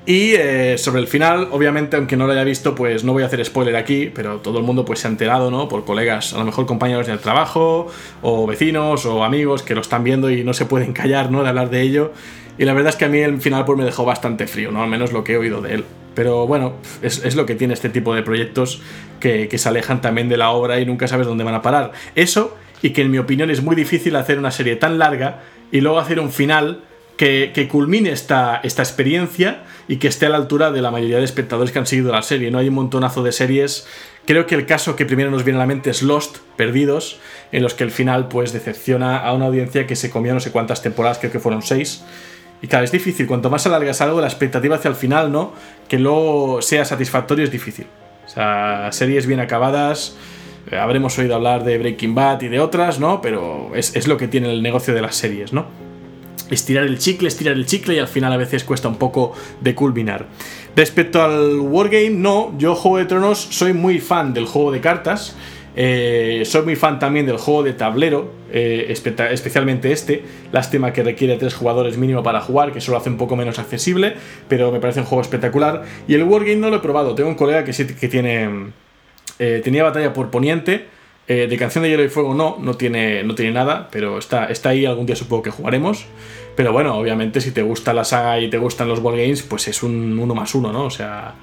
[0.05, 3.25] Y eh, sobre el final, obviamente, aunque no lo haya visto, pues no voy a
[3.25, 5.67] hacer spoiler aquí, pero todo el mundo pues se ha enterado, ¿no?
[5.67, 7.87] Por colegas, a lo mejor compañeros del trabajo,
[8.21, 11.41] o vecinos, o amigos que lo están viendo y no se pueden callar, ¿no?
[11.41, 12.11] De hablar de ello.
[12.57, 14.83] Y la verdad es que a mí el final pues me dejó bastante frío, ¿no?
[14.83, 15.85] Al menos lo que he oído de él.
[16.15, 18.81] Pero bueno, es, es lo que tiene este tipo de proyectos
[19.19, 21.91] que, que se alejan también de la obra y nunca sabes dónde van a parar.
[22.15, 25.81] Eso, y que en mi opinión es muy difícil hacer una serie tan larga y
[25.81, 26.81] luego hacer un final
[27.17, 31.17] que, que, culmine esta, esta experiencia y que esté a la altura de la mayoría
[31.17, 32.51] de espectadores que han seguido la serie.
[32.51, 33.87] No hay un montonazo de series.
[34.25, 37.19] Creo que el caso que primero nos viene a la mente es Lost, Perdidos,
[37.51, 40.51] en los que el final pues decepciona a una audiencia que se comió no sé
[40.51, 42.03] cuántas temporadas, creo que fueron seis.
[42.61, 43.27] Y claro, es difícil.
[43.27, 45.53] Cuanto más alargas algo, la expectativa hacia el final, ¿no?
[45.87, 47.87] Que luego sea satisfactorio es difícil.
[48.25, 50.15] O sea, series bien acabadas.
[50.71, 53.21] Eh, habremos oído hablar de Breaking Bad y de otras, ¿no?
[53.21, 55.67] Pero es, es lo que tiene el negocio de las series, ¿no?
[56.49, 59.75] estirar el chicle, estirar el chicle y al final a veces cuesta un poco de
[59.75, 60.27] culminar.
[60.75, 65.35] Respecto al Wargame, no, yo Juego de Tronos soy muy fan del juego de cartas.
[65.75, 70.23] Eh, soy muy fan también del juego de tablero, eh, espe especialmente este.
[70.51, 73.59] Lástima que requiere tres jugadores mínimo para jugar, que eso lo hace un poco menos
[73.59, 74.15] accesible,
[74.47, 75.83] pero me parece un juego espectacular.
[76.07, 77.15] Y el Wargame no lo he probado.
[77.15, 78.71] Tengo un colega que sí que tiene.
[79.39, 80.87] Eh, tenía batalla por Poniente,
[81.27, 84.69] de Canción de Hielo y Fuego no, no tiene, no tiene nada, pero está, está
[84.69, 86.05] ahí, algún día supongo que jugaremos.
[86.55, 89.83] Pero bueno, obviamente si te gusta la saga y te gustan los Games, pues es
[89.83, 90.85] un uno más uno, ¿no?
[90.85, 91.33] O sea,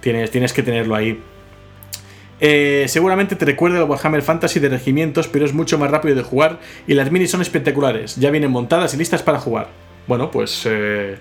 [0.00, 1.18] tienes, tienes que tenerlo ahí.
[2.40, 6.22] Eh, seguramente te recuerda el Warhammer Fantasy de regimientos, pero es mucho más rápido de
[6.22, 8.16] jugar y las minis son espectaculares.
[8.16, 9.68] Ya vienen montadas y listas para jugar.
[10.06, 11.18] Bueno, pues eh,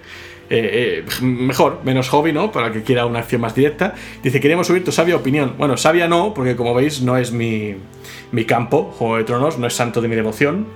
[0.50, 2.52] eh, mejor, menos hobby, ¿no?
[2.52, 3.94] Para que quiera una acción más directa.
[4.24, 5.56] Dice, queremos oír tu sabia opinión.
[5.58, 7.76] Bueno, sabia no, porque como veis no es mi,
[8.32, 10.68] mi campo, Juego de Tronos, no es santo de mi devoción.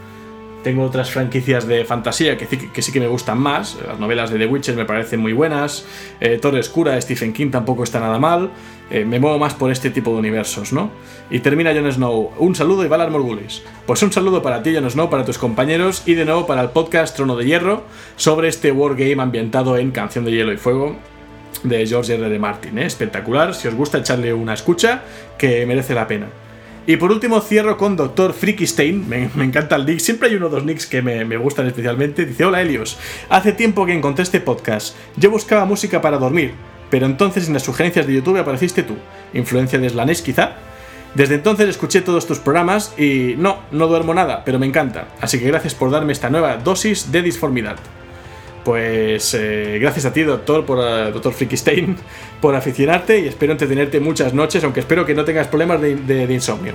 [0.64, 2.48] Tengo otras franquicias de fantasía que,
[2.82, 3.78] sí que me gustan más.
[3.86, 5.86] Las novelas de The Witcher me parecen muy buenas.
[6.22, 8.50] Eh, Torre Escura de Stephen King tampoco está nada mal.
[8.90, 10.92] Eh, me muevo más por este tipo de universos, ¿no?
[11.30, 12.32] Y termina Jon Snow.
[12.38, 13.62] Un saludo y Valar Morgulis.
[13.86, 16.70] Pues un saludo para ti, Jon Snow, para tus compañeros y de nuevo para el
[16.70, 17.84] podcast Trono de Hierro
[18.16, 20.96] sobre este wargame ambientado en Canción de Hielo y Fuego
[21.64, 22.26] de George R.
[22.26, 22.40] R.
[22.40, 22.78] Martin.
[22.78, 22.86] ¿eh?
[22.86, 23.54] Espectacular.
[23.54, 25.02] Si os gusta echarle una escucha,
[25.38, 26.28] que merece la pena.
[26.86, 28.34] Y por último cierro con Dr.
[28.34, 31.38] Freaky Stein, me, encanta el nick, siempre hay uno o dos nicks que me, me,
[31.38, 32.26] gustan especialmente.
[32.26, 32.98] Dice, hola Helios,
[33.30, 36.54] hace tiempo que encontré este podcast, yo buscaba música para dormir,
[36.90, 38.96] pero entonces en las sugerencias de YouTube apareciste tú,
[39.34, 40.56] influencia de Slanesh quizá.
[41.16, 45.40] Desde entonces escuché todos tus programas y no, no duermo nada, pero me encanta, así
[45.40, 47.78] que gracias por darme esta nueva dosis de disformidad.
[48.64, 51.34] Pues eh, gracias a ti, doctor, por, uh, doctor
[52.42, 56.74] por aficionarte y espero entretenerte muchas noches, aunque espero que no tengas problemas de insomnio.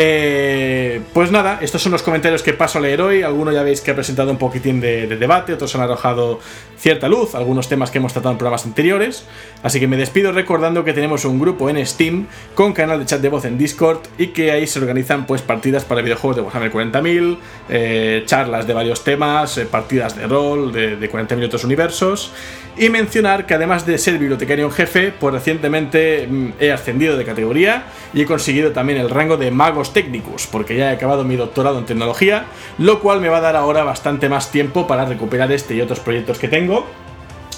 [0.00, 3.22] Eh, pues nada, estos son los comentarios que paso a leer hoy.
[3.22, 6.38] Algunos ya veis que ha presentado un poquitín de, debate, otros han arrojado
[6.78, 9.24] cierta luz, algunos temas que hemos tratado en programas anteriores.
[9.64, 13.20] Así que me despido recordando que tenemos un grupo en Steam con canal de chat
[13.20, 16.72] de voz en Discord y que ahí se organizan pues partidas para videojuegos de Warhammer
[16.72, 17.38] 40.000,
[17.68, 22.32] eh, charlas de varios temas, eh, partidas de rol de, de 40.000 otros universos.
[22.76, 27.24] Y mencionar que además de ser bibliotecario en jefe, pues recientemente mm, he ascendido de
[27.24, 31.36] categoría y he conseguido también el rango de magos técnicos, porque ya he acabado mi
[31.36, 32.46] doctorado en tecnología,
[32.78, 36.00] lo cual me va a dar ahora bastante más tiempo para recuperar este y otros
[36.00, 36.86] proyectos que tengo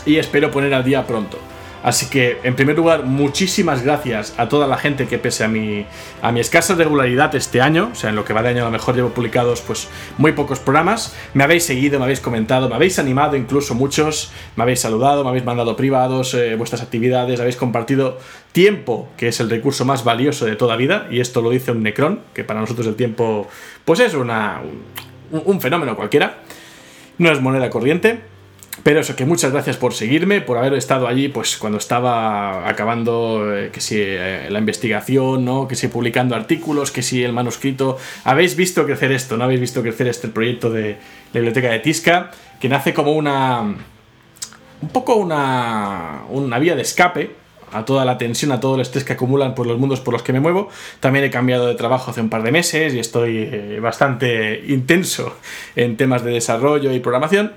[0.06, 1.38] y espero poner al día pronto.
[1.82, 5.86] Así que, en primer lugar, muchísimas gracias a toda la gente que pese a mi,
[6.20, 8.66] a mi escasa regularidad este año, o sea, en lo que va de año a
[8.66, 12.74] lo mejor llevo publicados pues muy pocos programas, me habéis seguido, me habéis comentado, me
[12.74, 17.56] habéis animado incluso muchos, me habéis saludado, me habéis mandado privados eh, vuestras actividades, habéis
[17.56, 18.18] compartido
[18.52, 21.82] tiempo, que es el recurso más valioso de toda vida, y esto lo dice un
[21.82, 23.48] Necron, que para nosotros el tiempo
[23.86, 24.60] pues es una,
[25.30, 26.40] un fenómeno cualquiera,
[27.16, 28.20] no es moneda corriente.
[28.82, 33.54] Pero eso, que muchas gracias por seguirme, por haber estado allí, pues cuando estaba acabando,
[33.54, 35.68] eh, que si eh, la investigación, ¿no?
[35.68, 37.98] Que si publicando artículos, que si el manuscrito.
[38.24, 39.44] Habéis visto crecer esto, ¿no?
[39.44, 40.96] Habéis visto crecer este proyecto de
[41.32, 43.60] la biblioteca de Tisca, que nace como una.
[43.60, 46.22] un poco una.
[46.30, 47.40] una vía de escape
[47.72, 50.22] a toda la tensión, a todo el estrés que acumulan por los mundos por los
[50.22, 50.68] que me muevo.
[51.00, 55.36] También he cambiado de trabajo hace un par de meses y estoy eh, bastante intenso
[55.76, 57.52] en temas de desarrollo y programación.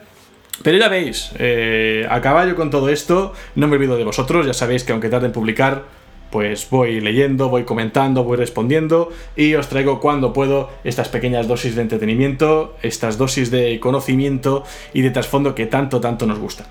[0.64, 4.53] Pero ya veis, eh, a caballo con todo esto, no me olvido de vosotros, ya
[4.53, 5.84] sabéis que aunque tarde en publicar,
[6.32, 11.76] pues voy leyendo, voy comentando, voy respondiendo y os traigo cuando puedo estas pequeñas dosis
[11.76, 16.66] de entretenimiento, estas dosis de conocimiento y de trasfondo que tanto, tanto nos gustan.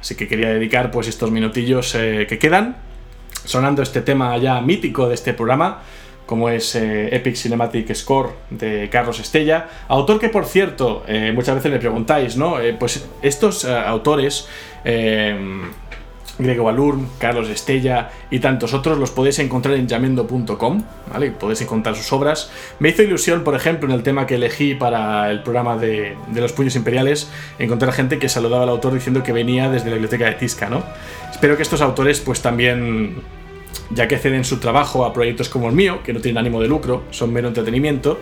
[0.00, 2.78] Así que quería dedicar pues estos minutillos eh, que quedan,
[3.44, 5.82] sonando este tema ya mítico de este programa,
[6.28, 11.54] como es eh, Epic Cinematic Score de Carlos Estella, autor que por cierto, eh, muchas
[11.54, 12.60] veces me preguntáis, ¿no?
[12.60, 14.46] Eh, pues estos autores,
[16.38, 21.30] Grego Balurn, Carlos Estella y tantos otros los podéis encontrar en llamendo.com, ¿vale?
[21.30, 22.50] Podéis encontrar sus obras.
[22.78, 26.40] Me hizo ilusión, por ejemplo, en el tema que elegí para el programa de, de
[26.42, 30.26] los puños imperiales, encontrar gente que saludaba al autor diciendo que venía desde la biblioteca
[30.26, 30.84] de Tisca, ¿no?
[31.30, 33.22] Espero que estos autores pues también
[33.90, 36.68] ya que ceden su trabajo a proyectos como el mío, que no tienen ánimo de
[36.68, 38.18] lucro, son mero entretenimiento,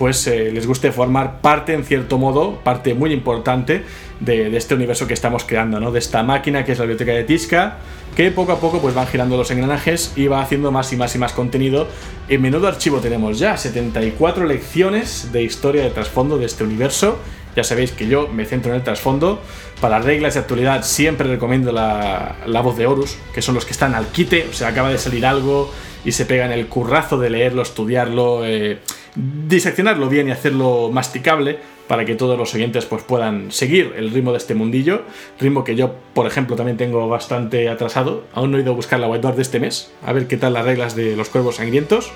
[0.00, 3.84] pues eh, les guste formar parte, en cierto modo, parte muy importante
[4.18, 5.92] de, este universo que estamos creando, ¿no?
[5.92, 7.76] De esta máquina que es la biblioteca de Tisca,
[8.16, 11.14] que poco a poco pues van girando los engranajes y va haciendo más y más
[11.14, 11.86] y más contenido.
[12.30, 17.18] En menudo archivo tenemos ya 74 lecciones de historia de trasfondo de este universo.
[17.56, 19.40] Ya sabéis que yo me centro en el trasfondo,
[19.80, 23.94] para reglas de actualidad siempre recomiendo la, voz de Horus, que son los que están
[23.94, 25.72] al quite, o sea, acaba de salir algo
[26.04, 28.78] y se pegan el currazo de leerlo, estudiarlo, eh,
[29.14, 31.58] diseccionarlo bien y hacerlo masticable
[31.90, 35.02] para que todos los oyentes pues, puedan seguir el ritmo de este mundillo.
[35.40, 38.22] Ritmo que yo, por ejemplo, también tengo bastante atrasado.
[38.32, 40.52] Aún no he ido a buscar la whiteboard de este mes, a ver qué tal
[40.52, 42.12] las reglas de los cuervos sangrientos.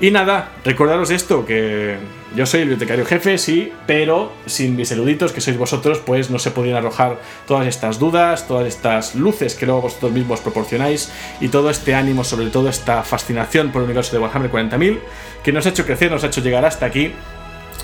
[0.00, 1.98] Y nada, recordaros esto, que
[2.34, 6.38] yo soy el bibliotecario jefe, sí, pero sin mis eruditos, que sois vosotros, pues no
[6.38, 11.48] se podrían arrojar todas estas dudas, todas estas luces que luego vosotros mismos proporcionáis y
[11.48, 15.00] todo este ánimo, sobre todo esta fascinación por el universo de Warhammer 40.000,
[15.44, 17.12] que nos ha hecho crecer, nos ha hecho llegar hasta aquí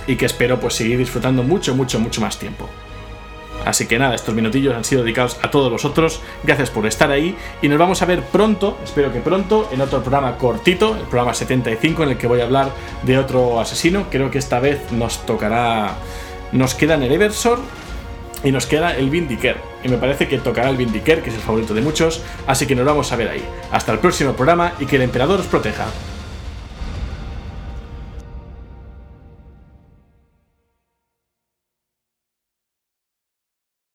[0.06, 2.66] y que espero pues seguir disfrutando mucho, mucho, mucho más tiempo.
[3.64, 6.20] Así que nada, estos minutillos han sido dedicados a todos vosotros.
[6.44, 10.00] Gracias por estar ahí y nos vamos a ver pronto, espero que pronto, en otro
[10.00, 12.70] programa cortito, el programa 75, en el que voy a hablar
[13.02, 14.06] de otro asesino.
[14.10, 15.96] Creo que esta vez nos tocará.
[16.52, 17.58] Nos queda el Eversor
[18.44, 19.56] y nos queda el Vindiker.
[19.82, 22.22] Y me parece que tocará el Vindiker, que es el favorito de muchos.
[22.46, 23.44] Así que nos vamos a ver ahí.
[23.72, 25.86] Hasta el próximo programa y que el emperador os proteja.